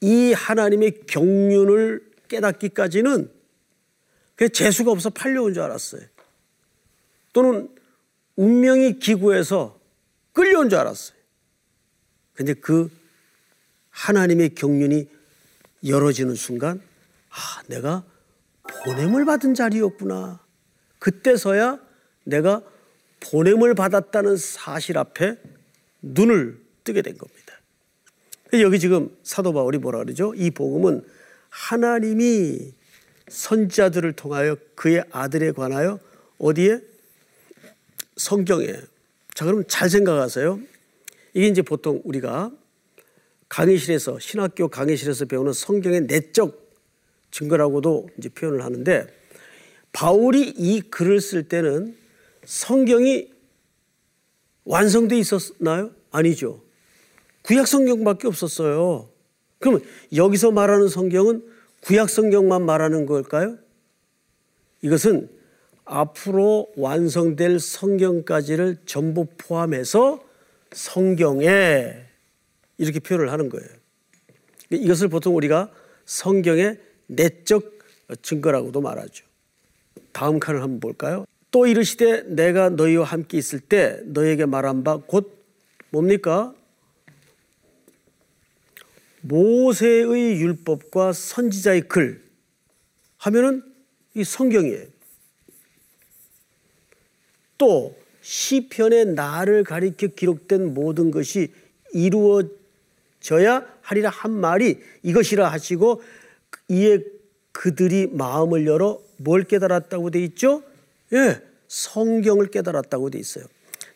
이 0.00 0.32
하나님의 0.32 1.06
경륜을 1.06 2.10
깨닫기까지는 2.28 3.30
그 4.34 4.48
재수가 4.50 4.90
없어 4.90 5.10
팔려온 5.10 5.54
줄 5.54 5.62
알았어요. 5.62 6.02
또는 7.32 7.68
운명이 8.36 8.98
기구해서 8.98 9.80
끌려온 10.32 10.68
줄 10.68 10.78
알았어요. 10.78 11.16
근데 12.34 12.52
그 12.52 12.90
하나님의 13.90 14.54
경륜이 14.54 15.08
열어지는 15.86 16.34
순간, 16.34 16.82
아, 17.30 17.62
내가 17.68 18.04
보냄을 18.84 19.24
받은 19.24 19.54
자리였구나. 19.54 20.40
그때서야 20.98 21.80
내가 22.24 22.62
보냄을 23.20 23.74
받았다는 23.74 24.36
사실 24.36 24.98
앞에 24.98 25.36
눈을 26.02 26.60
뜨게 26.84 27.02
된 27.02 27.16
겁니다. 27.16 27.54
여기 28.52 28.78
지금 28.78 29.16
사도 29.22 29.52
바울이 29.52 29.78
뭐라 29.78 29.98
그러죠? 29.98 30.32
이 30.34 30.50
복음은 30.50 31.04
하나님이 31.48 32.72
선자들을 33.28 34.12
통하여 34.12 34.56
그의 34.74 35.04
아들에 35.10 35.52
관하여 35.52 35.98
어디에? 36.38 36.80
성경에. 38.16 38.72
자, 39.34 39.44
그럼 39.44 39.64
잘 39.66 39.90
생각하세요. 39.90 40.60
이게 41.34 41.48
이제 41.48 41.62
보통 41.62 42.00
우리가 42.04 42.50
강의실에서, 43.48 44.18
신학교 44.18 44.68
강의실에서 44.68 45.26
배우는 45.26 45.52
성경의 45.52 46.02
내적 46.02 46.65
증거라고도 47.36 48.08
이제 48.16 48.28
표현을 48.30 48.64
하는데 48.64 49.06
바울이 49.92 50.54
이 50.56 50.80
글을 50.80 51.20
쓸 51.20 51.48
때는 51.48 51.96
성경이 52.44 53.30
완성돼 54.64 55.18
있었나요? 55.18 55.90
아니죠. 56.10 56.62
구약 57.42 57.66
성경밖에 57.66 58.26
없었어요. 58.26 59.08
그러면 59.58 59.82
여기서 60.14 60.50
말하는 60.50 60.88
성경은 60.88 61.44
구약 61.82 62.08
성경만 62.08 62.64
말하는 62.64 63.06
걸까요? 63.06 63.58
이것은 64.82 65.28
앞으로 65.84 66.72
완성될 66.76 67.60
성경까지를 67.60 68.78
전부 68.86 69.26
포함해서 69.38 70.24
성경에 70.72 71.94
이렇게 72.78 72.98
표현을 72.98 73.30
하는 73.30 73.50
거예요. 73.50 73.68
이것을 74.70 75.08
보통 75.08 75.36
우리가 75.36 75.70
성경의 76.06 76.85
내적 77.06 77.78
증거라고도 78.22 78.80
말하죠. 78.80 79.24
다음 80.12 80.38
칸을 80.38 80.62
한번 80.62 80.80
볼까요? 80.80 81.24
또 81.50 81.66
이르시되 81.66 82.22
내가 82.22 82.68
너희와 82.70 83.04
함께 83.04 83.38
있을 83.38 83.60
때 83.60 84.00
너에게 84.04 84.46
말한 84.46 84.84
바 84.84 84.98
곧 84.98 85.36
뭡니까? 85.90 86.54
모세의 89.22 90.40
율법과 90.40 91.12
선지자의 91.12 91.82
글 91.82 92.22
하면은 93.18 93.62
이 94.14 94.22
성경이에요. 94.24 94.86
또 97.58 97.96
시편의 98.20 99.06
나를 99.14 99.64
가리켜 99.64 100.08
기록된 100.08 100.74
모든 100.74 101.10
것이 101.10 101.52
이루어져야 101.92 103.66
하리라 103.80 104.10
한 104.10 104.32
말이 104.32 104.80
이것이라 105.02 105.48
하시고 105.50 106.02
이에 106.68 106.98
그들이 107.52 108.08
마음을 108.08 108.66
열어 108.66 109.02
뭘 109.16 109.44
깨달았다고 109.44 110.10
돼 110.10 110.22
있죠? 110.24 110.62
예, 111.12 111.40
성경을 111.68 112.48
깨달았다고 112.48 113.10
돼 113.10 113.18
있어요. 113.18 113.44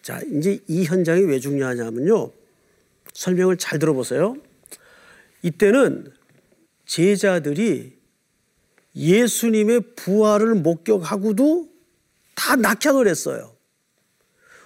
자, 0.03 0.21
이제 0.33 0.61
이 0.67 0.85
현장이 0.85 1.25
왜 1.25 1.39
중요하냐면요. 1.41 2.31
설명을 3.13 3.59
잘 3.59 3.79
들어보세요. 3.79 4.37
이때는 5.43 6.13
제자들이 6.87 7.99
예수님의 8.97 9.83
부활을 9.97 10.55
목격하고도 10.57 11.69
다 12.35 12.57
낙향을 12.57 13.07
했어요. 13.09 13.55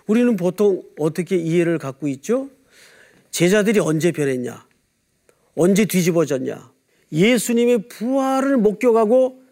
우리는 0.06 0.36
보통 0.36 0.82
어떻게 0.98 1.36
이해를 1.36 1.78
갖고 1.78 2.08
있죠? 2.08 2.50
제자들이 3.30 3.80
언제 3.80 4.12
변했냐? 4.12 4.66
언제 5.56 5.84
뒤집어졌냐? 5.84 6.73
예수님의 7.12 7.88
부활을 7.88 8.56
목격하고 8.56 9.42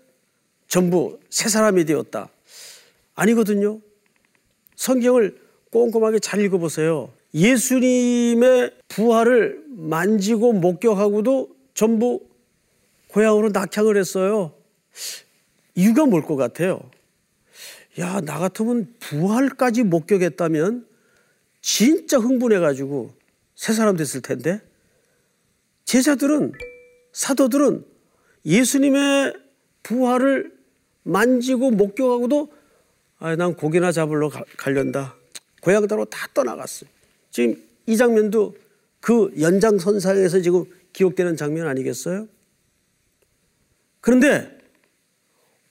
전부 0.69 1.19
새 1.31 1.49
사람이 1.49 1.85
되었다. 1.85 2.29
아니거든요. 3.15 3.81
성경을 4.77 5.38
꼼꼼하게 5.71 6.19
잘 6.19 6.41
읽어보세요. 6.41 7.11
예수님의 7.35 8.73
부활을 8.88 9.62
만지고 9.69 10.53
목격하고도 10.55 11.55
전부 11.75 12.21
고향으로 13.09 13.51
낙향을 13.51 13.97
했어요. 13.97 14.53
이유가 15.75 16.05
뭘 16.07 16.23
것 16.23 16.37
같아요? 16.37 16.91
야, 17.99 18.21
나 18.21 18.38
같으면 18.38 18.95
부활까지 19.01 19.83
목격했다면 19.83 20.87
진짜 21.61 22.19
흥분해가지고 22.19 23.12
새 23.55 23.73
사람 23.73 23.97
됐을 23.97 24.21
텐데. 24.23 24.61
제자들은, 25.85 26.53
사도들은 27.12 27.85
예수님의 28.44 29.35
부활을 29.83 30.53
만지고 31.03 31.70
목격하고도 31.70 32.53
아, 33.18 33.37
난 33.37 33.55
고기나 33.55 33.92
잡으러 33.92 34.29
가, 34.29 34.44
가련다. 34.57 35.14
고향 35.61 35.87
따로 35.87 36.05
다 36.05 36.27
떠나갔어요. 36.35 36.90
지금 37.31 37.62
이 37.87 37.96
장면도 37.96 38.57
그 39.01 39.33
연장선상에서 39.38 40.40
지금 40.40 40.64
기록되는 40.92 41.37
장면 41.37 41.68
아니겠어요? 41.68 42.27
그런데 44.01 44.59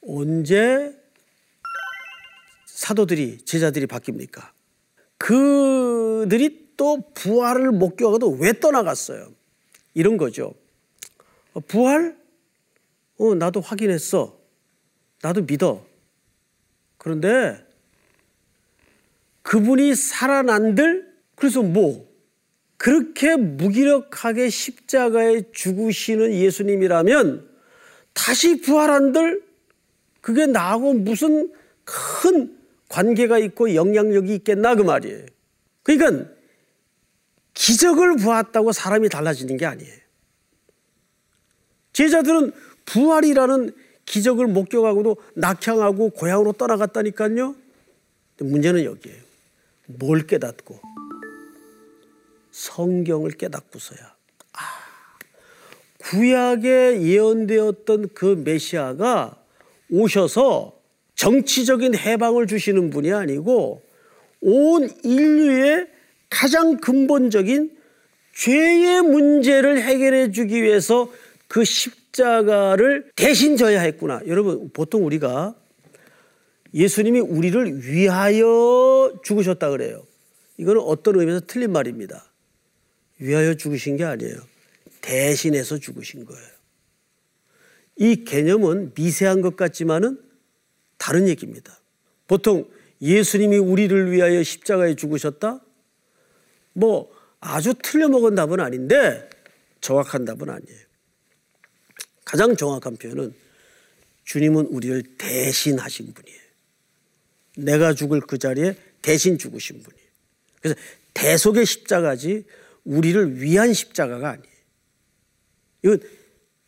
언제 0.07 0.97
사도들이 2.65 3.39
제자들이 3.43 3.85
바뀝니까? 3.85 4.49
그들이 5.17 6.71
또 6.77 7.11
부활을 7.13 7.71
목격하고도 7.71 8.37
왜 8.39 8.53
떠나갔어요? 8.53 9.31
이런 9.93 10.17
거죠. 10.17 10.55
어, 11.53 11.59
부활? 11.59 12.17
어, 13.17 13.35
나도 13.35 13.61
확인했어. 13.61 14.39
나도 15.21 15.43
믿어. 15.43 15.85
그런데 16.97 17.63
그분이 19.43 19.95
살아난들? 19.95 21.11
그래서 21.35 21.61
뭐? 21.61 22.09
그렇게 22.77 23.35
무기력하게 23.35 24.49
십자가에 24.49 25.51
죽으시는 25.51 26.33
예수님이라면 26.33 27.47
다시 28.13 28.61
부활한들? 28.61 29.43
그게 30.21 30.45
나하고 30.45 30.93
무슨 30.93 31.51
큰 31.83 32.57
관계가 32.89 33.39
있고 33.39 33.75
영향력이 33.75 34.33
있겠나 34.35 34.75
그 34.75 34.81
말이에요. 34.81 35.25
그러니까 35.83 36.29
기적을 37.53 38.17
보았다고 38.17 38.71
사람이 38.71 39.09
달라지는 39.09 39.57
게 39.57 39.65
아니에요. 39.65 40.00
제자들은 42.01 42.51
부활이라는 42.85 43.71
기적을 44.05 44.47
목격하고도 44.47 45.17
낙향하고 45.35 46.09
고향으로 46.09 46.53
떠나갔다니까요. 46.53 47.55
문제는 48.39 48.85
여기에요. 48.85 49.21
뭘 49.85 50.25
깨닫고 50.25 50.79
성경을 52.49 53.31
깨닫고서야 53.31 53.99
아, 54.53 54.59
구약에 55.99 57.01
예언되었던 57.03 58.09
그 58.15 58.41
메시아가 58.43 59.37
오셔서 59.91 60.79
정치적인 61.13 61.95
해방을 61.95 62.47
주시는 62.47 62.89
분이 62.89 63.13
아니고 63.13 63.83
온 64.41 64.89
인류의 65.03 65.87
가장 66.31 66.77
근본적인 66.77 67.77
죄의 68.33 69.03
문제를 69.03 69.83
해결해 69.83 70.31
주기 70.31 70.63
위해서 70.63 71.11
그 71.51 71.65
십자가를 71.65 73.11
대신 73.13 73.57
져야 73.57 73.81
했구나. 73.81 74.21
여러분, 74.25 74.69
보통 74.69 75.05
우리가 75.05 75.53
예수님이 76.73 77.19
우리를 77.19 77.83
위하여 77.83 79.19
죽으셨다 79.21 79.69
그래요. 79.71 80.07
이거는 80.55 80.81
어떤 80.81 81.19
의미에서 81.19 81.41
틀린 81.47 81.73
말입니다. 81.73 82.31
위하여 83.19 83.55
죽으신 83.55 83.97
게 83.97 84.05
아니에요. 84.05 84.37
대신해서 85.01 85.77
죽으신 85.77 86.23
거예요. 86.23 86.47
이 87.97 88.23
개념은 88.23 88.93
미세한 88.95 89.41
것 89.41 89.57
같지만은 89.57 90.21
다른 90.97 91.27
얘기입니다. 91.27 91.77
보통 92.29 92.65
예수님이 93.01 93.57
우리를 93.57 94.09
위하여 94.09 94.41
십자가에 94.41 94.95
죽으셨다? 94.95 95.59
뭐 96.71 97.11
아주 97.41 97.73
틀려먹은 97.73 98.35
답은 98.35 98.61
아닌데 98.61 99.29
정확한 99.81 100.23
답은 100.23 100.49
아니에요. 100.49 100.90
가장 102.25 102.55
정확한 102.55 102.97
표현은 102.97 103.33
주님은 104.25 104.67
우리를 104.67 105.03
대신하신 105.17 106.13
분이에요. 106.13 106.39
내가 107.57 107.93
죽을 107.93 108.21
그 108.21 108.37
자리에 108.37 108.75
대신 109.01 109.37
죽으신 109.37 109.83
분이에요. 109.83 110.07
그래서 110.61 110.79
대속의 111.13 111.65
십자가지 111.65 112.45
우리를 112.83 113.41
위한 113.41 113.73
십자가가 113.73 114.29
아니에요. 114.29 114.47
이건 115.83 115.99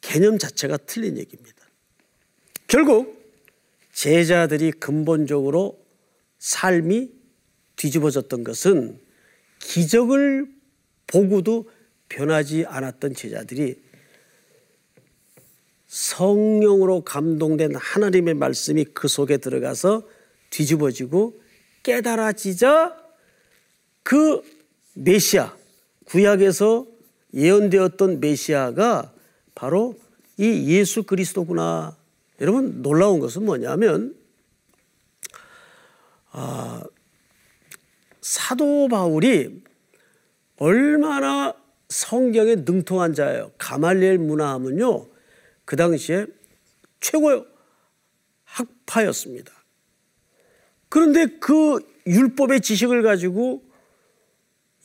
개념 0.02 0.38
자체가 0.38 0.78
틀린 0.78 1.18
얘기입니다. 1.18 1.66
결국 2.68 3.24
제자들이 3.94 4.72
근본적으로 4.72 5.80
삶이 6.40 7.12
뒤집어졌던 7.76 8.44
것은 8.44 9.00
기적을 9.60 10.48
보고도 11.08 11.70
변하지 12.10 12.66
않았던 12.66 13.14
제자들이 13.16 13.82
성령으로 15.94 17.02
감동된 17.02 17.76
하나님의 17.76 18.34
말씀이 18.34 18.84
그 18.96 19.08
속에 19.08 19.38
들어가서 19.38 20.02
뒤집어지고 20.50 21.40
깨달아지자 21.84 22.98
그 24.02 24.42
메시아, 24.96 25.56
구약에서 26.06 26.88
예언되었던 27.36 28.20
메시아가 28.20 29.14
바로 29.54 29.96
이 30.38 30.66
예수 30.76 31.04
그리스도구나 31.04 31.96
여러분 32.42 32.82
놀라운 32.82 33.20
것은 33.20 33.46
뭐냐면 33.46 34.16
아, 36.32 36.82
사도 38.20 38.88
바울이 38.88 39.62
얼마나 40.58 41.54
성경에 41.90 42.56
능통한 42.56 43.14
자예요. 43.14 43.52
가말리엘 43.60 44.18
문화하면요. 44.18 45.13
그 45.66 45.76
당시에 45.76 46.26
최고의 47.00 47.46
학파였습니다. 48.44 49.52
그런데 50.90 51.26
그 51.40 51.80
율법의 52.06 52.62
지식을 52.62 53.02
가지고 53.02 53.64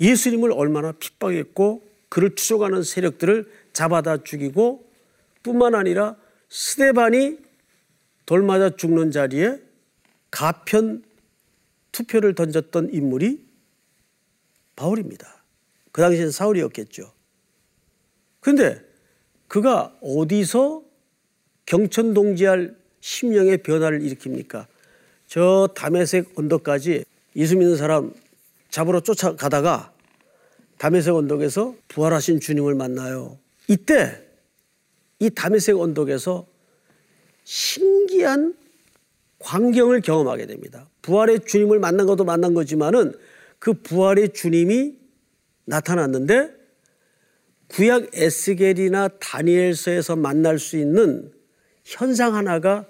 예수님을 0.00 0.52
얼마나 0.52 0.92
핍박했고 0.92 1.86
그를 2.08 2.34
추적하는 2.34 2.82
세력들을 2.82 3.50
잡아다 3.72 4.22
죽이고 4.22 4.90
뿐만 5.42 5.74
아니라 5.74 6.16
스데반이 6.48 7.38
돌 8.24 8.42
맞아 8.42 8.70
죽는 8.70 9.10
자리에 9.10 9.60
가편 10.30 11.02
투표를 11.92 12.34
던졌던 12.34 12.92
인물이 12.92 13.46
바울입니다. 14.76 15.42
그 15.92 16.00
당시엔 16.00 16.30
사울이었겠죠. 16.30 17.12
그런데 18.40 18.87
그가 19.48 19.96
어디서 20.00 20.82
경천동지할 21.66 22.76
심령의 23.00 23.58
변화를 23.58 24.00
일으킵니까? 24.00 24.66
저 25.26 25.68
담에색 25.74 26.38
언덕까지 26.38 27.04
예수 27.36 27.56
믿는 27.56 27.76
사람 27.76 28.12
잡으러 28.70 29.00
쫓아가다가 29.00 29.92
담에색 30.78 31.14
언덕에서 31.14 31.74
부활하신 31.88 32.40
주님을 32.40 32.74
만나요. 32.74 33.38
이때 33.66 34.22
이 35.18 35.30
담에색 35.30 35.78
언덕에서 35.78 36.46
신기한 37.44 38.56
광경을 39.38 40.00
경험하게 40.00 40.46
됩니다. 40.46 40.88
부활의 41.02 41.40
주님을 41.46 41.78
만난 41.78 42.06
것도 42.06 42.24
만난 42.24 42.54
거지만은 42.54 43.14
그 43.58 43.74
부활의 43.74 44.32
주님이 44.32 44.96
나타났는데 45.64 46.57
구약 47.68 48.10
에스겔이나 48.12 49.08
다니엘서에서 49.20 50.16
만날 50.16 50.58
수 50.58 50.76
있는 50.76 51.32
현상 51.84 52.34
하나가 52.34 52.86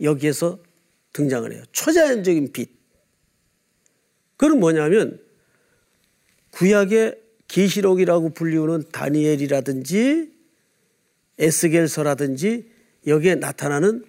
여기에서 0.00 0.58
등장을 1.12 1.50
해요. 1.52 1.62
초자연적인 1.72 2.52
빛. 2.52 2.70
그건 4.36 4.58
뭐냐면 4.58 5.20
구약의 6.50 7.20
계시록이라고 7.48 8.30
불리우는 8.30 8.84
다니엘이라든지 8.90 10.32
에스겔서라든지 11.38 12.70
여기에 13.06 13.36
나타나는 13.36 14.04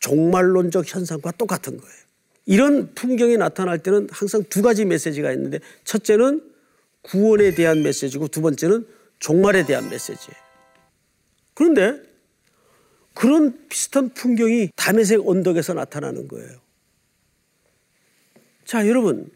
종말론적 0.00 0.92
현상과 0.94 1.32
똑같은 1.32 1.76
거예요. 1.76 1.96
이런 2.46 2.94
풍경이 2.94 3.36
나타날 3.36 3.80
때는 3.80 4.08
항상 4.10 4.44
두 4.48 4.62
가지 4.62 4.84
메시지가 4.84 5.32
있는데 5.32 5.58
첫째는 5.84 6.40
구원에 7.02 7.54
대한 7.54 7.82
메시지고 7.82 8.28
두 8.28 8.40
번째는 8.40 8.86
종말에 9.18 9.64
대한 9.64 9.88
메시지예요. 9.88 10.36
그런데 11.54 12.02
그런 13.14 13.66
비슷한 13.68 14.10
풍경이 14.10 14.70
담에색 14.76 15.26
언덕에서 15.26 15.74
나타나는 15.74 16.28
거예요. 16.28 16.60
자, 18.64 18.86
여러분. 18.86 19.30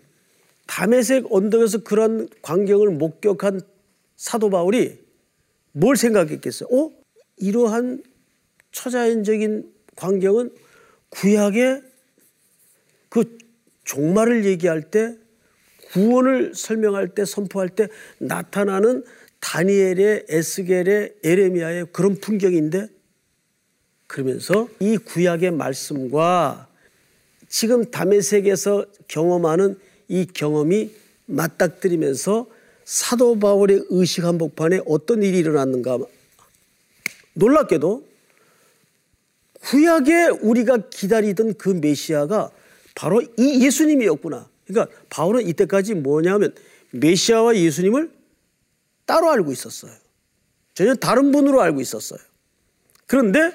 담에색 0.67 1.27
언덕에서 1.31 1.79
그런 1.79 2.29
광경을 2.43 2.91
목격한 2.91 3.63
사도 4.17 4.51
바울이 4.51 4.99
뭘 5.73 5.97
생각했겠어요? 5.97 6.69
어? 6.71 6.93
이러한 7.39 8.05
초자연적인 8.71 9.73
광경은 9.97 10.55
구약의 11.09 11.83
그 13.09 13.39
종말을 13.85 14.45
얘기할 14.45 14.91
때 14.91 15.17
구원을 15.91 16.55
설명할 16.55 17.15
때 17.15 17.25
선포할 17.25 17.71
때 17.71 17.89
나타나는 18.19 19.05
다니엘의 19.41 20.27
에스겔의 20.29 21.15
에레미야의 21.25 21.87
그런 21.93 22.17
풍경인데 22.21 22.89
그러면서 24.07 24.69
이 24.81 24.97
구약의 24.97 25.53
말씀과 25.53 26.69
지금 27.49 27.91
담에색에서 27.91 28.85
경험하는 29.09 29.79
이 30.09 30.27
경험이 30.27 30.93
맞닥뜨리면서 31.27 32.47
사도 32.85 33.39
바울의 33.39 33.85
의식 33.91 34.25
한복판에 34.25 34.81
어떤 34.87 35.23
일이 35.23 35.39
일어났는가 35.39 35.99
놀랍게도 37.35 38.05
구약에 39.61 40.27
우리가 40.41 40.89
기다리던 40.91 41.55
그 41.55 41.69
메시아가 41.69 42.51
바로 42.95 43.23
이 43.23 43.65
예수님이었구나. 43.65 44.49
그러니까 44.67 44.95
바울은 45.09 45.47
이때까지 45.47 45.95
뭐냐면 45.95 46.55
메시아와 46.91 47.57
예수님을 47.57 48.11
따로 49.11 49.29
알고 49.29 49.51
있었어요. 49.51 49.91
전혀 50.73 50.95
다른 50.95 51.33
분으로 51.33 51.61
알고 51.61 51.81
있었어요. 51.81 52.21
그런데 53.09 53.53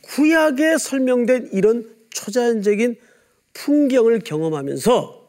구약에 0.00 0.78
설명된 0.78 1.50
이런 1.52 1.94
초자연적인 2.08 2.96
풍경을 3.52 4.20
경험하면서 4.20 5.28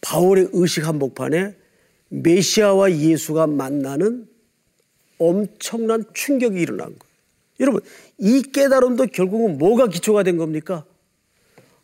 바울의 0.00 0.50
의식 0.52 0.86
한복판에 0.86 1.56
메시아와 2.10 2.92
예수가 2.92 3.48
만나는 3.48 4.28
엄청난 5.18 6.04
충격이 6.14 6.60
일어난 6.60 6.86
거예요. 6.86 7.14
여러분, 7.58 7.80
이 8.18 8.42
깨달음도 8.42 9.06
결국은 9.06 9.58
뭐가 9.58 9.88
기초가 9.88 10.22
된 10.22 10.36
겁니까? 10.36 10.84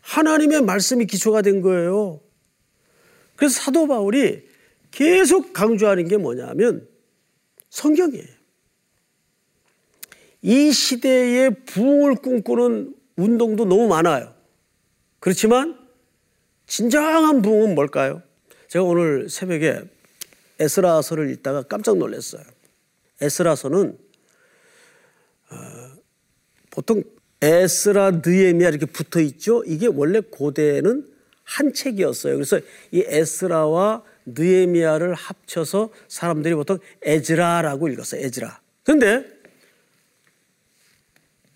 하나님의 0.02 0.62
말씀이 0.62 1.06
기초가 1.06 1.42
된 1.42 1.60
거예요. 1.60 2.20
그래서 3.34 3.60
사도 3.60 3.88
바울이 3.88 4.49
계속 4.90 5.52
강조하는 5.52 6.08
게 6.08 6.16
뭐냐면 6.16 6.88
성경이에요. 7.70 8.40
이 10.42 10.72
시대에 10.72 11.50
부흥을 11.50 12.16
꿈꾸는 12.16 12.94
운동도 13.16 13.64
너무 13.64 13.88
많아요. 13.88 14.34
그렇지만 15.18 15.78
진정한 16.66 17.42
부흥은 17.42 17.74
뭘까요? 17.74 18.22
제가 18.68 18.84
오늘 18.84 19.28
새벽에 19.28 19.82
에스라서를 20.58 21.30
읽다가 21.30 21.62
깜짝 21.62 21.96
놀랐어요. 21.98 22.42
에스라서는 23.20 23.98
어, 25.50 25.56
보통 26.70 27.02
에스라 27.42 28.22
느에미아 28.24 28.68
이렇게 28.68 28.86
붙어 28.86 29.20
있죠. 29.20 29.62
이게 29.64 29.86
원래 29.86 30.20
고대는 30.20 31.06
한 31.42 31.72
책이었어요. 31.72 32.34
그래서 32.34 32.60
이 32.92 33.02
에스라와 33.06 34.04
느에미아를 34.26 35.14
합쳐서 35.14 35.90
사람들이 36.08 36.54
보통 36.54 36.78
에즈라라고 37.02 37.88
읽었어요. 37.88 38.20
에즈라. 38.22 38.60
그런데 38.84 39.24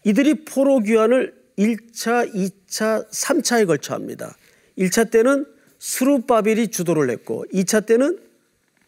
이들이 0.04 0.44
포로 0.44 0.80
귀환을 0.80 1.34
1차, 1.58 2.34
2차, 2.34 3.08
3차에 3.10 3.66
걸쳐 3.66 3.94
합니다. 3.94 4.36
1차 4.76 5.10
때는 5.10 5.46
스루바빌이 5.78 6.68
주도를 6.68 7.10
했고 7.10 7.44
2차 7.52 7.86
때는 7.86 8.18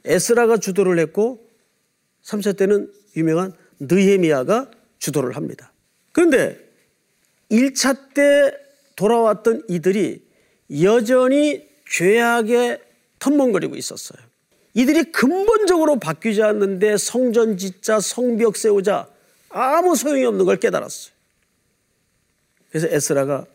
에스라가 0.04 0.56
주도를 0.56 0.98
했고 0.98 1.46
3차 2.24 2.56
때는 2.56 2.92
유명한 3.16 3.52
느헤미야가 3.80 4.70
주도를 4.98 5.36
합니다. 5.36 5.72
그런데 6.12 6.58
1차 7.50 8.14
때 8.14 8.52
돌아왔던 8.96 9.64
이들이 9.68 10.24
여전히 10.82 11.68
죄악에 11.88 12.80
텀벙거리고 13.26 13.76
있었어요. 13.76 14.18
이들이 14.74 15.10
근본적으로 15.10 15.98
바뀌지 15.98 16.42
않는데 16.42 16.96
성전 16.98 17.56
짓자, 17.56 18.00
성벽 18.00 18.56
세우자 18.56 19.08
아무 19.48 19.96
소용이 19.96 20.24
없는 20.24 20.44
걸 20.44 20.58
깨달았어요. 20.58 21.14
그래서 22.70 22.88
에스라가 22.88 23.46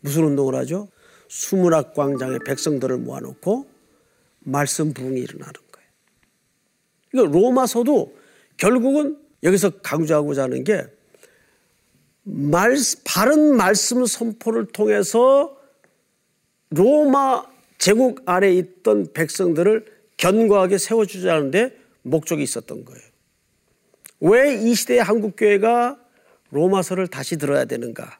무슨 0.00 0.24
운동을 0.24 0.54
하죠? 0.56 0.88
수문학 1.28 1.94
광장에 1.94 2.38
백성들을 2.44 2.98
모아놓고 2.98 3.66
말씀 4.40 4.92
부흥이 4.92 5.20
일어나는 5.20 5.52
거예요. 5.72 5.88
그러니까 7.10 7.38
로마서도 7.38 8.16
결국은 8.56 9.18
여기서 9.42 9.70
강조하고자 9.78 10.44
하는 10.44 10.64
게 10.64 10.84
말, 12.24 12.76
바른 13.04 13.56
말씀 13.56 14.04
선포를 14.04 14.66
통해서 14.66 15.56
로마 16.70 17.44
제국 17.80 18.22
아래 18.26 18.52
있던 18.52 19.12
백성들을 19.14 19.86
견고하게 20.18 20.76
세워주자는데 20.76 21.76
목적이 22.02 22.42
있었던 22.42 22.84
거예요. 22.84 23.02
왜 24.20 24.54
이 24.54 24.74
시대의 24.74 25.02
한국교회가 25.02 25.98
로마서를 26.50 27.08
다시 27.08 27.38
들어야 27.38 27.64
되는가? 27.64 28.18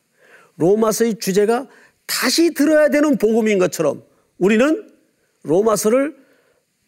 로마서의 0.57 1.19
주제가 1.19 1.69
다시 2.07 2.55
들어야 2.55 2.89
되는 2.89 3.19
복음인 3.19 3.59
것처럼 3.59 4.03
우리는 4.39 4.91
로마서를 5.43 6.17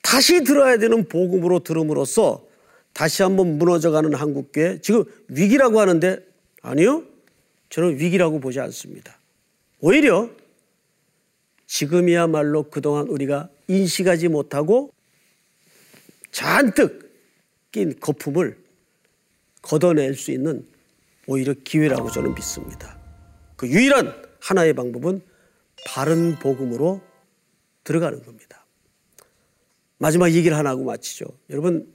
다시 0.03 0.43
들어야 0.43 0.79
되는 0.79 1.05
복음으로 1.05 1.61
들음으로써 1.61 2.47
다시 2.95 3.23
한번 3.23 3.59
무너져가는 3.59 4.15
한국교회 4.15 4.81
지금 4.81 5.05
위기라고 5.29 5.79
하는데 5.79 6.19
아니요 6.63 7.05
저는 7.69 7.99
위기라고 7.99 8.41
보지 8.41 8.61
않습니다. 8.61 9.19
오히려 9.81 10.31
지금이야말로 11.73 12.65
그동안 12.65 13.09
우리가 13.09 13.49
인식하지 13.67 14.29
못하고 14.29 14.93
잔뜩 16.31 17.11
낀 17.73 17.99
거품을 17.99 18.63
걷어낼 19.63 20.15
수 20.15 20.33
있는 20.33 20.67
오히려 21.27 21.55
기회라고 21.55 22.11
저는 22.11 22.35
믿습니다. 22.35 22.99
그 23.57 23.67
유일한 23.69 24.23
하나의 24.41 24.75
방법은 24.75 25.23
바른 25.87 26.39
복음으로 26.41 27.01
들어가는 27.85 28.23
겁니다. 28.23 28.67
마지막 29.97 30.31
얘기를 30.31 30.55
하나 30.55 30.71
하고 30.71 30.85
마치죠. 30.85 31.25
여러분 31.49 31.91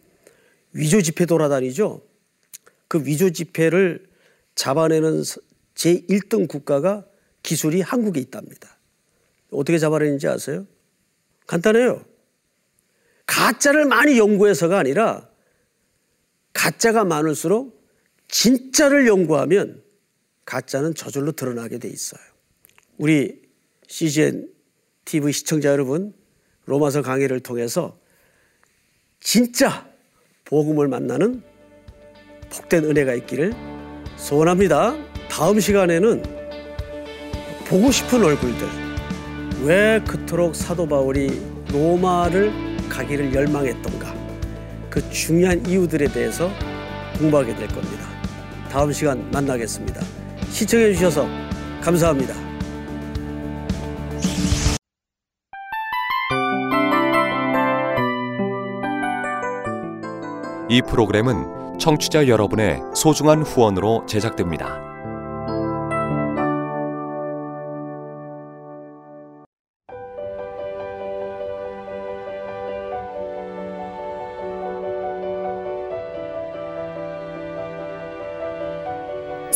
위조 0.71 1.03
지폐 1.03 1.27
돌아다니죠. 1.27 2.01
그 2.87 3.05
위조 3.05 3.29
지폐를 3.29 4.07
잡아내는 4.55 5.21
제 5.75 6.01
1등 6.01 6.47
국가가 6.47 7.05
기술이 7.43 7.81
한국에 7.81 8.19
있답니다. 8.19 8.76
어떻게 9.51 9.77
잡아내는지 9.77 10.27
아세요? 10.27 10.65
간단해요. 11.45 12.03
가짜를 13.25 13.85
많이 13.85 14.17
연구해서가 14.17 14.77
아니라 14.77 15.29
가짜가 16.53 17.03
많을수록 17.03 17.77
진짜를 18.27 19.07
연구하면 19.07 19.83
가짜는 20.45 20.95
저절로 20.95 21.33
드러나게 21.33 21.77
돼 21.77 21.87
있어요. 21.89 22.21
우리 22.97 23.41
CGN 23.87 24.49
TV 25.05 25.31
시청자 25.31 25.69
여러분, 25.69 26.13
로마서 26.65 27.01
강의를 27.01 27.39
통해서 27.41 27.97
진짜 29.19 29.87
복음을 30.45 30.87
만나는 30.87 31.43
복된 32.49 32.85
은혜가 32.85 33.13
있기를 33.15 33.53
소원합니다. 34.17 34.95
다음 35.29 35.59
시간에는 35.59 36.23
보고 37.67 37.91
싶은 37.91 38.23
얼굴들, 38.23 38.86
왜 39.63 39.99
그토록 40.07 40.55
사도 40.55 40.87
바울이 40.87 41.41
로마를 41.71 42.51
가기를 42.89 43.33
열망했던가, 43.33 44.13
그 44.89 45.09
중요한 45.09 45.65
이유들에 45.65 46.07
대해서 46.07 46.49
공부하게 47.17 47.55
될 47.55 47.67
겁니다. 47.67 48.07
다음 48.69 48.91
시간 48.91 49.29
만나겠습니다. 49.31 50.01
시청해 50.49 50.93
주셔서 50.93 51.27
감사합니다. 51.81 52.33
이 60.69 60.81
프로그램은 60.81 61.79
청취자 61.79 62.27
여러분의 62.27 62.81
소중한 62.93 63.41
후원으로 63.41 64.05
제작됩니다. 64.05 64.86